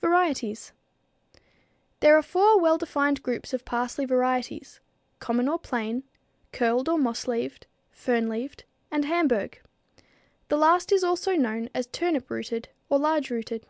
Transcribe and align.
Varieties. 0.00 0.72
There 2.00 2.16
are 2.16 2.22
four 2.22 2.58
well 2.58 2.78
defined 2.78 3.22
groups 3.22 3.52
of 3.52 3.66
parsley 3.66 4.06
varieties; 4.06 4.80
common 5.18 5.50
or 5.50 5.58
plain, 5.58 6.02
curled 6.50 6.88
or 6.88 6.96
moss 6.96 7.28
leaved, 7.28 7.66
fern 7.90 8.26
leaved, 8.26 8.64
and 8.90 9.04
Hamburg. 9.04 9.60
The 10.48 10.56
last 10.56 10.92
is 10.92 11.04
also 11.04 11.34
known 11.34 11.68
as 11.74 11.86
turnip 11.88 12.30
rooted 12.30 12.70
or 12.88 12.98
large 12.98 13.28
rooted. 13.28 13.66